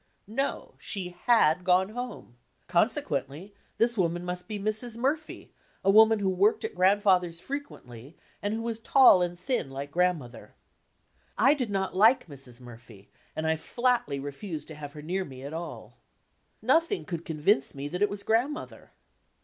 No! 0.25 0.73
She 0.79 1.15
had 1.27 1.63
gone 1.63 1.89
home. 1.89 2.35
Consequendy, 2.67 3.53
this 3.77 3.99
woman 3.99 4.25
must 4.25 4.47
be 4.47 4.57
Mn. 4.57 4.73
Murphy, 4.97 5.53
a 5.85 5.91
woman 5.91 6.17
who 6.17 6.29
worked 6.31 6.65
at 6.65 6.73
Grandfa 6.73 7.19
ther's 7.21 7.39
frequendy, 7.39 8.15
and 8.41 8.55
who 8.55 8.63
was 8.63 8.79
tall 8.79 9.21
and 9.21 9.39
thin, 9.39 9.69
like 9.69 9.91
Grand 9.91 10.17
mother. 10.17 10.55
I 11.37 11.53
did 11.53 11.69
not 11.69 11.95
like 11.95 12.25
Mrs. 12.25 12.59
Murphy 12.59 13.11
and 13.35 13.45
I 13.45 13.57
Bady 13.57 14.23
refused 14.23 14.67
to 14.69 14.73
have 14.75 14.93
her 14.93 15.03
near 15.03 15.23
me 15.23 15.43
at 15.43 15.53
all. 15.53 15.99
Nothing 16.63 17.05
could 17.05 17.23
convince 17.23 17.75
me 17.75 17.87
that 17.87 18.01
it 18.01 18.09
was 18.09 18.23
Grandmother. 18.23 18.93